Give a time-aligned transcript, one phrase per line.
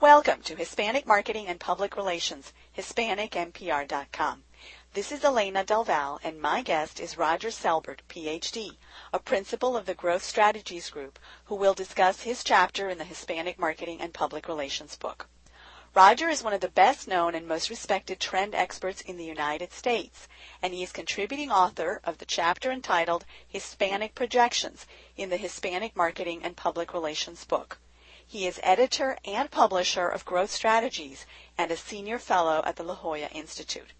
[0.00, 4.44] Welcome to Hispanic Marketing and Public Relations, HispanicMPR.com.
[4.94, 8.78] This is Elena Del Valle, and my guest is Roger Selbert, PhD,
[9.12, 13.58] a principal of the Growth Strategies Group, who will discuss his chapter in the Hispanic
[13.58, 15.28] Marketing and Public Relations book.
[15.94, 19.70] Roger is one of the best known and most respected trend experts in the United
[19.70, 20.28] States,
[20.62, 24.86] and he is contributing author of the chapter entitled Hispanic Projections
[25.18, 27.78] in the Hispanic Marketing and Public Relations book.
[28.32, 31.26] He is editor and publisher of Growth Strategies
[31.58, 33.92] and a senior fellow at the La Jolla Institute.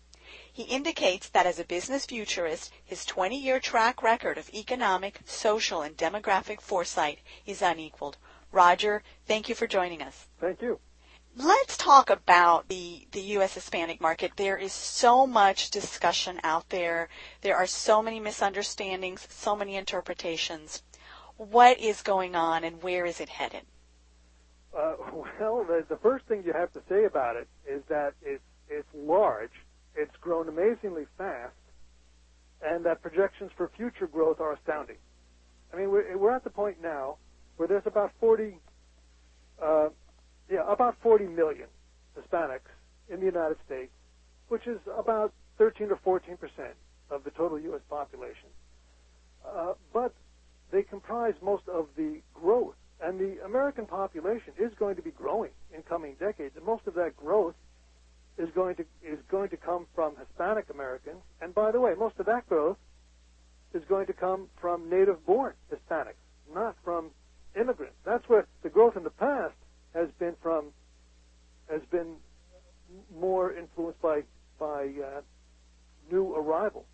[0.52, 5.82] He indicates that as a business futurist, his 20 year track record of economic, social,
[5.82, 8.18] and demographic foresight is unequaled.
[8.52, 10.28] Roger, thank you for joining us.
[10.38, 10.78] Thank you.
[11.34, 13.54] Let's talk about the, the U.S.
[13.54, 14.36] Hispanic market.
[14.36, 17.08] There is so much discussion out there.
[17.40, 20.84] There are so many misunderstandings, so many interpretations.
[21.36, 23.66] What is going on and where is it headed?
[24.76, 24.94] Uh,
[25.40, 28.88] well, the, the first thing you have to say about it is that it's, it's
[28.94, 29.50] large
[29.94, 31.54] it's grown amazingly fast,
[32.62, 34.96] and that projections for future growth are astounding.
[35.72, 37.16] I mean, we're, we're at the point now
[37.56, 38.56] where there's about 40,
[39.62, 39.88] uh,
[40.50, 41.68] yeah, about 40 million
[42.18, 42.70] Hispanics
[43.08, 43.92] in the United States,
[44.48, 46.74] which is about 13 or 14 percent
[47.10, 47.80] of the total U.S.
[47.88, 48.48] population.
[49.46, 50.14] Uh, but
[50.70, 55.50] they comprise most of the growth, and the American population is going to be growing
[55.74, 57.54] in coming decades, and most of that growth
[58.38, 62.18] is going to is going to come from Hispanic Americans, and by the way, most
[62.18, 62.76] of that growth
[63.74, 66.20] is going to come from native-born Hispanics,
[66.52, 67.10] not from
[67.58, 67.96] immigrants.
[68.04, 69.54] That's where the growth in the past
[69.94, 70.72] has been from
[71.70, 72.16] has been
[73.18, 74.22] more influenced by
[74.58, 75.20] by uh,
[76.10, 76.86] new arrivals.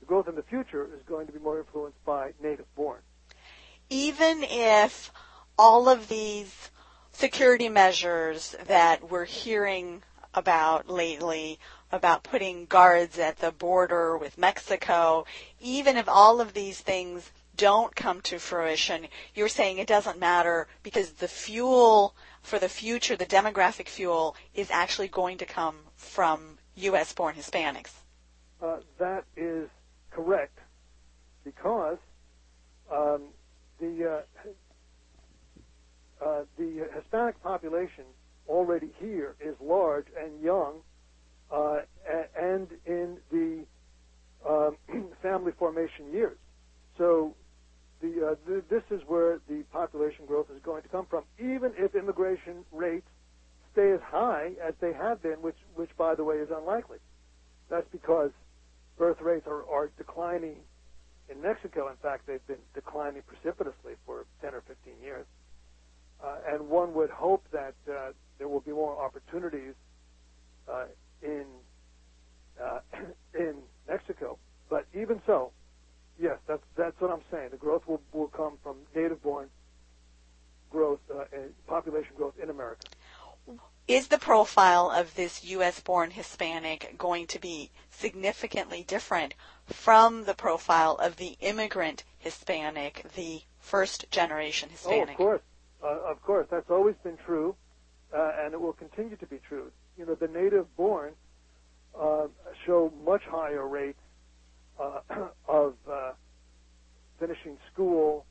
[0.00, 3.00] The growth in the future is going to be more influenced by native-born.
[3.88, 5.12] Even if
[5.58, 6.70] all of these
[7.12, 10.02] security measures that we're hearing
[10.34, 11.58] about lately
[11.92, 15.24] about putting guards at the border with Mexico,
[15.60, 20.66] even if all of these things don't come to fruition, you're saying it doesn't matter
[20.82, 26.58] because the fuel for the future, the demographic fuel, is actually going to come from
[26.76, 27.12] U.S.
[27.12, 27.92] born Hispanics.
[28.62, 29.68] Uh, that is
[30.10, 30.58] correct
[31.44, 31.98] because
[32.92, 33.22] um,
[33.80, 34.48] the uh,
[36.26, 38.04] uh, the Hispanic population
[38.48, 40.80] already here is large and young,
[41.50, 41.78] uh,
[42.40, 43.64] and in the
[44.48, 44.76] um,
[45.22, 46.36] family formation years.
[46.98, 47.34] So
[48.00, 51.72] the, uh, th- this is where the population growth is going to come from, even
[51.78, 53.08] if immigration rates
[53.72, 56.98] stay as high as they have been, which, which by the way is unlikely.
[57.68, 58.30] That's because
[58.98, 60.56] birth rates are, are declining
[61.28, 61.88] in Mexico.
[61.88, 65.26] In fact, they've been declining precipitously for 10 or 15 years.
[66.48, 69.74] And one would hope that uh, there will be more opportunities
[70.70, 70.84] uh,
[71.22, 71.44] in
[72.62, 72.80] uh,
[73.34, 73.54] in
[73.88, 74.38] Mexico.
[74.68, 75.52] But even so,
[76.20, 77.50] yes, that's that's what I'm saying.
[77.50, 79.48] The growth will will come from native-born
[80.70, 82.86] growth uh, and population growth in America.
[83.86, 90.96] Is the profile of this U.S.-born Hispanic going to be significantly different from the profile
[90.96, 95.10] of the immigrant Hispanic, the first generation Hispanic?
[95.10, 95.40] Oh, of course,
[95.82, 97.54] uh, of course, that's always been true
[98.14, 99.70] uh, and it will continue to be true.
[99.98, 101.12] You know, the native born
[101.98, 102.26] uh,
[102.64, 103.98] show much higher rates
[104.80, 105.00] uh,
[105.48, 106.12] of uh,
[107.18, 108.26] finishing school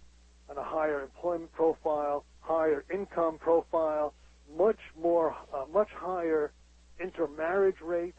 [0.50, 4.14] and a higher employment profile, higher income profile,
[4.58, 6.52] much more, uh, much higher
[7.00, 8.16] intermarriage rate.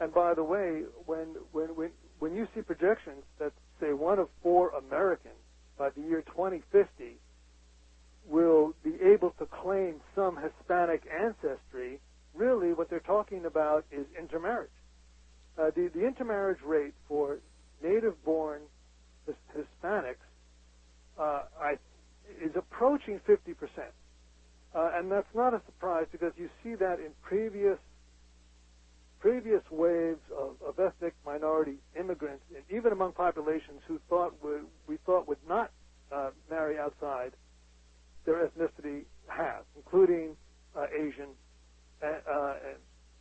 [0.00, 4.28] And by the way, when, when, when, when you see projections that say one of
[4.42, 5.34] four Americans
[5.78, 7.18] by the year 2050
[8.26, 12.00] will be able to claim some Hispanic ancestry,
[12.34, 14.70] really what they're talking about is intermarriage.
[15.58, 15.70] Uh,
[16.24, 17.38] intermarriage rate for
[17.82, 18.62] native-born
[19.28, 20.16] Hispanics
[21.18, 21.72] uh, I,
[22.42, 23.54] is approaching 50%.
[24.74, 27.78] Uh, and that's not a surprise because you see that in previous
[29.20, 34.98] previous waves of, of ethnic minority immigrants, and even among populations who thought would, we
[35.06, 35.70] thought would not
[36.12, 37.32] uh, marry outside
[38.26, 40.36] their ethnicity has, including
[40.76, 41.28] uh, Asian,
[42.02, 42.76] uh, and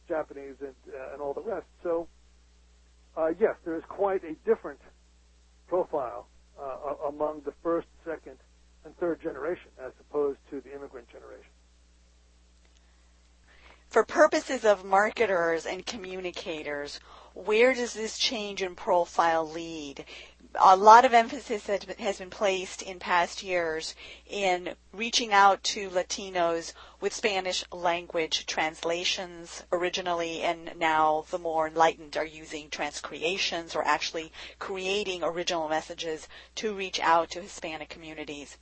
[0.10, 1.68] Japanese, and, uh, and all the rest.
[1.84, 2.10] So,
[3.16, 4.80] uh, yes, there is quite a different
[5.68, 6.28] profile
[6.60, 8.38] uh, among the first, second,
[8.86, 11.52] and third generation as opposed to the immigrant generation.
[13.88, 17.00] For purposes of marketers and communicators,
[17.34, 20.06] where does this change in profile lead?
[20.62, 23.96] A lot of emphasis has been placed in past years
[24.28, 32.16] in reaching out to Latinos with Spanish language translations originally, and now the more enlightened
[32.16, 38.58] are using transcreations or actually creating original messages to reach out to Hispanic communities.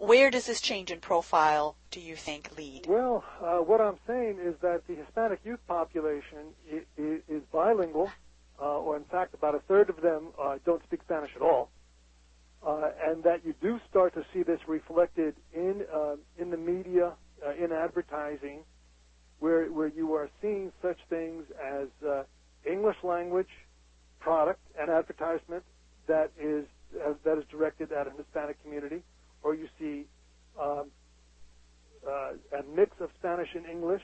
[0.00, 2.86] Where does this change in profile, do you think, lead?
[2.88, 8.10] Well, uh, what I'm saying is that the Hispanic youth population is, is bilingual,
[8.58, 11.68] uh, or in fact, about a third of them uh, don't speak Spanish at all,
[12.66, 17.12] uh, and that you do start to see this reflected in uh, in the media,
[17.46, 18.60] uh, in advertising,
[19.38, 21.88] where where you are seeing such things as
[22.64, 23.52] English language
[24.18, 25.62] product and advertisement
[26.06, 26.64] that is
[27.22, 29.02] that is directed at a Hispanic community
[29.42, 30.06] or you see
[30.60, 30.90] um,
[32.06, 34.02] uh, a mix of Spanish and English,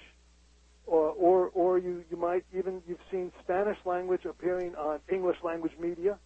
[0.87, 5.73] or, or, or you, you might even, you've seen Spanish language appearing on English language
[5.79, 6.17] media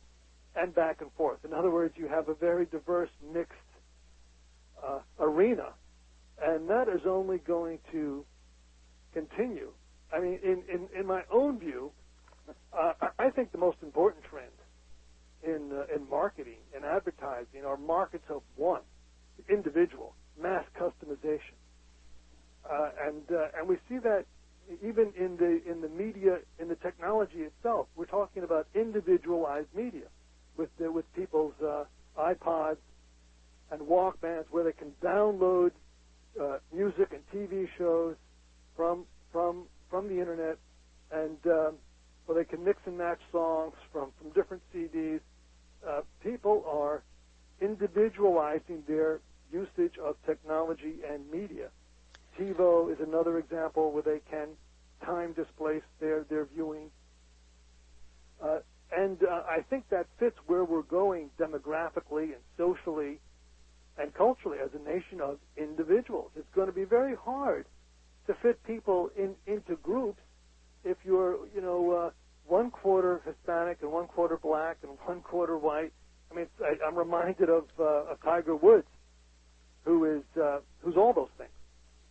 [0.54, 1.38] and back and forth.
[1.44, 3.52] In other words, you have a very diverse, mixed
[4.84, 5.70] uh, arena,
[6.42, 8.24] and that is only going to
[9.12, 9.70] continue.
[10.12, 11.90] I mean, in, in, in my own view,
[12.72, 14.50] uh, I think the most important trend
[15.42, 18.82] in, uh, in marketing and advertising are markets of one
[19.48, 21.59] individual, mass customization,
[22.70, 24.24] uh, and uh, and we see that
[24.82, 27.88] even in the in the media in the technology itself.
[27.96, 30.06] We're talking about individualized media
[30.56, 31.84] with the, with people's uh,
[32.18, 32.76] iPods
[33.70, 35.70] and Walkmans, where they can download
[36.40, 38.16] uh, music and TV shows
[38.76, 40.58] from from from the internet,
[41.10, 41.74] and um,
[42.26, 45.20] where they can mix and match songs from from different CDs.
[45.86, 47.02] Uh, people are
[47.60, 49.20] individualizing their
[49.52, 51.68] usage of technology and media.
[52.40, 54.48] TiVo is another example where they can
[55.04, 56.90] time displace their, their viewing.
[58.42, 58.58] Uh,
[58.96, 63.20] and uh, I think that fits where we're going demographically and socially
[63.98, 66.30] and culturally as a nation of individuals.
[66.36, 67.66] It's going to be very hard
[68.26, 70.20] to fit people in, into groups
[70.84, 72.10] if you're, you know, uh,
[72.46, 75.92] one quarter Hispanic and one quarter black and one quarter white.
[76.30, 78.88] I mean, I, I'm reminded of, uh, of Tiger Woods
[79.84, 81.50] who is uh, who's all those things.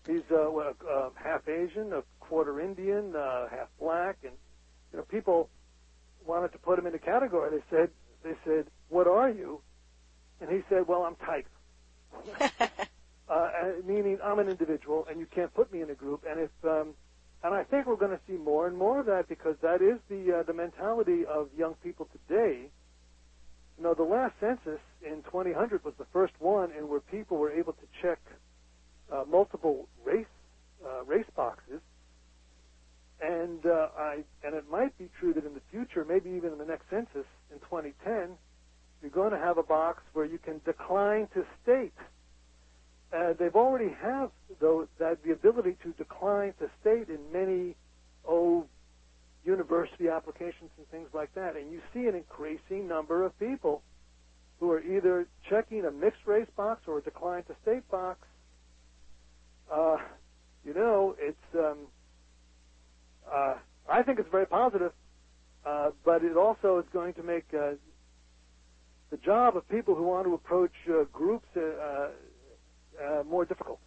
[0.10, 4.34] He's uh, uh, half Asian, a quarter Indian, uh, half black, and
[4.92, 5.50] you know people
[6.26, 7.52] wanted to put him in a category.
[7.52, 7.90] They said
[8.24, 9.62] they said, "What are you?"
[10.42, 11.48] And he said, "Well, I'm Tiger."
[13.30, 13.50] uh,
[13.86, 16.24] meaning I'm an individual, and you can't put me in a group.
[16.28, 16.96] And if um,
[17.44, 20.00] and I think we're going to see more and more of that because that is
[20.10, 22.72] the uh, the mentality of young people today
[23.78, 27.52] you know, the last census in 2000 was the first one in where people were
[27.52, 28.20] able to check
[29.12, 30.26] uh, multiple race
[30.86, 31.82] uh, race boxes,
[33.22, 36.58] and uh, I and it might be true that in the future, maybe even in
[36.58, 38.38] the next census in 2010,
[39.02, 41.94] you're going to have a box where you can decline to state.
[43.12, 44.30] Uh, they've already have
[44.60, 47.76] though that the ability to decline to state in many
[48.28, 48.66] oh
[49.46, 51.56] university applications and things like that.
[51.56, 53.82] And you see an increasing number of people
[54.60, 58.20] who are either checking a mixed race box or a decline to state box.
[59.71, 59.98] Uh,
[60.66, 61.77] you know, it's, um,
[63.32, 63.55] uh,
[63.89, 64.91] I think it's very positive,
[65.65, 67.72] uh, but it also is going to make uh,
[69.10, 72.10] the job of people who want to approach uh, groups uh,
[73.01, 73.79] uh, more difficult.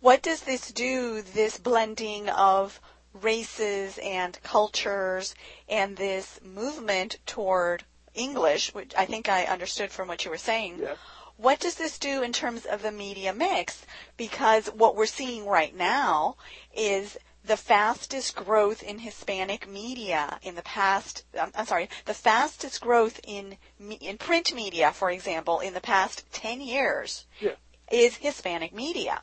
[0.00, 2.80] What does this do, this blending of
[3.22, 5.34] races and cultures
[5.68, 10.78] and this movement toward English, which I think I understood from what you were saying.
[10.80, 10.94] Yeah.
[11.36, 13.84] What does this do in terms of the media mix?
[14.16, 16.36] Because what we're seeing right now
[16.74, 22.80] is the fastest growth in Hispanic media in the past, um, I'm sorry, the fastest
[22.80, 27.52] growth in in print media, for example, in the past 10 years yeah.
[27.90, 29.22] is Hispanic media.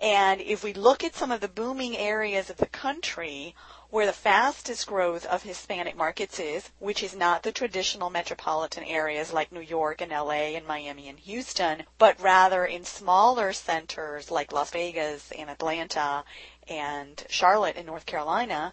[0.00, 3.54] And if we look at some of the booming areas of the country
[3.90, 9.32] where the fastest growth of Hispanic markets is, which is not the traditional metropolitan areas
[9.32, 14.52] like New York and LA and Miami and Houston, but rather in smaller centers like
[14.52, 16.24] Las Vegas and Atlanta
[16.68, 18.72] and Charlotte in North Carolina,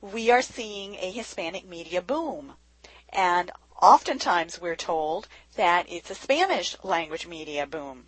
[0.00, 2.54] we are seeing a Hispanic media boom.
[3.10, 3.50] And
[3.82, 8.06] oftentimes we're told that it's a Spanish language media boom.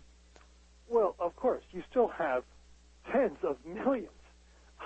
[0.89, 2.43] Well, of course, you still have
[3.11, 4.09] tens of millions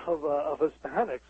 [0.06, 1.20] of, uh, of Hispanics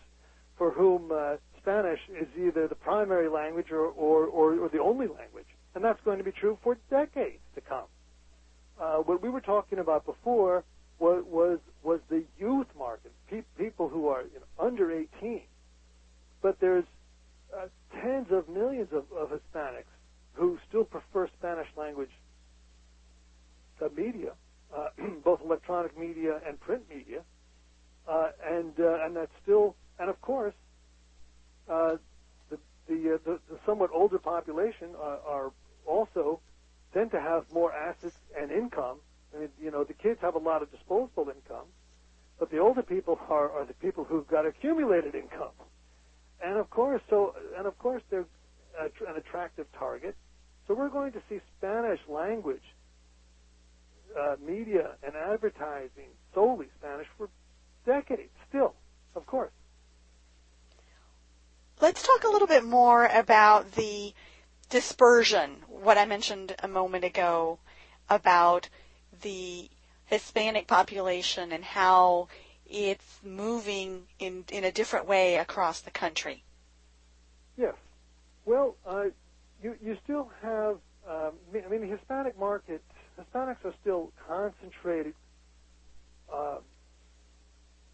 [0.57, 5.07] for whom uh, Spanish is either the primary language or, or, or, or, the only
[5.07, 5.47] language.
[5.75, 7.85] And that's going to be true for decades to come.
[8.79, 10.63] Uh, what we were talking about before
[10.99, 15.41] was, was, was the youth market, pe- people who are you know, under 18.
[16.41, 16.85] But there's
[17.55, 17.67] uh,
[18.01, 19.91] tens of millions of, of Hispanics
[20.33, 22.11] who still prefer Spanish language
[23.95, 24.31] media,
[24.75, 24.87] uh,
[25.23, 27.21] both electronic media and print media,
[28.07, 30.53] uh, and uh, and that's still and of course
[31.69, 31.97] uh,
[32.49, 35.51] the the, uh, the the somewhat older population are, are
[35.85, 36.39] also
[36.93, 38.97] tend to have more assets and income.
[39.35, 41.67] I mean, you know, the kids have a lot of disposable income,
[42.39, 45.51] but the older people are, are the people who've got accumulated income.
[46.41, 48.25] And of course, so and of course they're
[48.79, 50.15] an attractive target.
[50.67, 52.61] So we're going to see Spanish language
[54.17, 57.29] uh, media and advertising solely Spanish for
[57.85, 58.75] decades still,
[59.15, 59.51] of course.
[61.79, 64.13] Let's talk a little bit more about the
[64.69, 67.59] dispersion, what I mentioned a moment ago
[68.09, 68.69] about
[69.21, 69.69] the
[70.05, 72.29] Hispanic population and how
[72.65, 76.43] it's moving in, in a different way across the country.
[77.57, 77.75] Yes.
[78.45, 79.05] Well, uh,
[79.61, 82.81] you, you still have, um, I mean, the Hispanic market,
[83.19, 85.13] Hispanics are still concentrated
[86.33, 86.57] uh,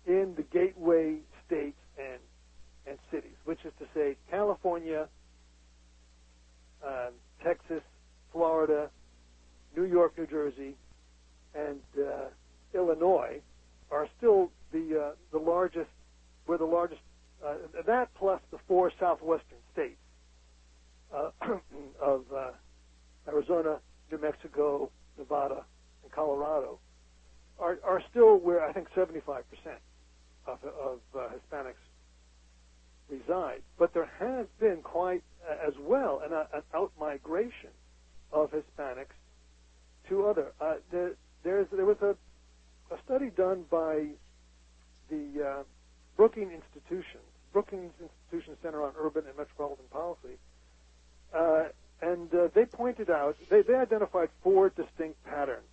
[0.05, 2.19] in the gateway states and,
[2.87, 5.07] and cities, which is to say California,
[6.85, 7.13] um,
[7.43, 7.81] Texas,
[8.31, 8.89] Florida,
[9.75, 10.75] New York, New Jersey,
[11.55, 12.25] and uh,
[12.73, 13.41] Illinois
[13.91, 15.89] are still the uh, the largest.
[16.47, 17.01] We're the largest.
[17.45, 19.99] Uh, that plus the four southwestern states
[21.13, 21.31] uh,
[22.01, 22.51] of uh,
[23.27, 23.79] Arizona,
[24.11, 25.63] New Mexico, Nevada,
[26.03, 26.79] and Colorado
[27.59, 29.79] are are still where I think 75 percent
[30.47, 31.75] of, of uh, Hispanics
[33.09, 33.61] reside.
[33.77, 37.69] But there has been quite uh, as well an, uh, an out migration
[38.31, 39.15] of Hispanics
[40.09, 40.53] to other.
[40.59, 42.15] Uh, there, there's, there was a,
[42.93, 44.07] a study done by
[45.09, 45.63] the uh,
[46.17, 47.19] Brookings Institution,
[47.51, 50.37] Brookings Institution Center on Urban and Metropolitan Policy,
[51.33, 51.65] uh,
[52.01, 55.67] and uh, they pointed out they, they identified four distinct patterns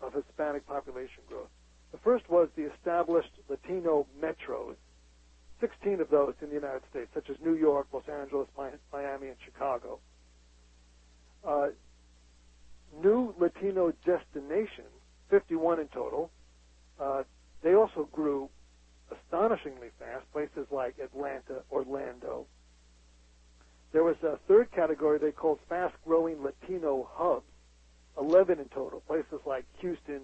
[0.00, 1.48] of Hispanic population growth.
[1.92, 4.76] The first was the established Latino metros,
[5.60, 8.48] 16 of those in the United States, such as New York, Los Angeles,
[8.92, 9.98] Miami, and Chicago.
[11.46, 11.68] Uh,
[13.02, 14.88] new Latino destinations,
[15.30, 16.30] 51 in total.
[17.00, 17.22] Uh,
[17.62, 18.48] they also grew
[19.10, 22.46] astonishingly fast, places like Atlanta, Orlando.
[23.92, 27.46] There was a third category they called fast-growing Latino hubs,
[28.18, 30.22] 11 in total, places like Houston,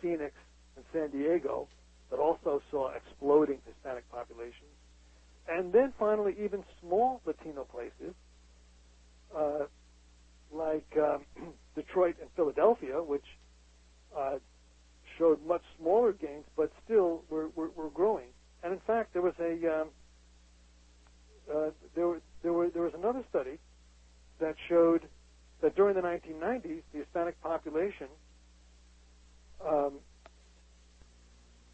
[0.00, 0.34] Phoenix,
[0.76, 1.68] and San Diego
[2.10, 4.69] that also saw exploding Hispanic populations.
[5.60, 8.14] And then finally, even small Latino places
[9.36, 9.66] uh,
[10.50, 11.26] like um,
[11.74, 13.26] Detroit and Philadelphia, which
[14.16, 14.38] uh,
[15.18, 18.28] showed much smaller gains, but still were, were, were growing.
[18.64, 19.88] And in fact, there was a um,
[21.54, 23.58] uh, there, there, were, there was another study
[24.38, 25.02] that showed
[25.60, 28.06] that during the 1990s, the Hispanic population
[29.62, 29.98] um,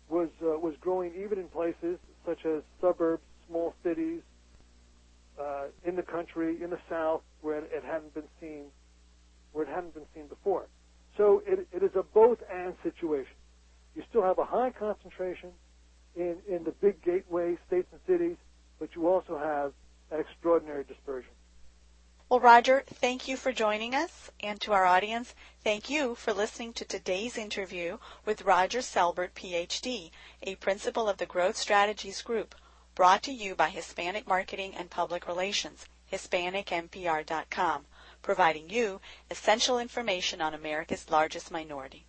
[0.08, 4.22] was uh, was growing even in places such as suburbs, small cities,
[5.40, 8.64] uh, in the country, in the South, where it, it, hadn't been seen,
[9.52, 10.66] where it hadn't been seen before.
[11.16, 13.34] So it, it is a both and situation.
[13.94, 15.50] You still have a high concentration
[16.14, 18.36] in, in the big gateway states and cities,
[18.78, 19.72] but you also have
[20.10, 21.30] an extraordinary dispersion.
[22.28, 24.30] Well, Roger, thank you for joining us.
[24.38, 25.34] And to our audience,
[25.64, 30.12] thank you for listening to today's interview with Roger Selbert, PhD,
[30.44, 32.54] a principal of the Growth Strategies Group,
[32.94, 37.86] brought to you by Hispanic Marketing and Public Relations, HispanicMPR.com,
[38.22, 42.04] providing you essential information on America's largest minority.